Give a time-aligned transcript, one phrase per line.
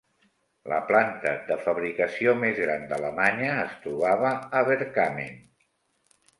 [0.71, 5.41] La planta de fabricació més gran d'Alemanya es trobava a Bergkamen.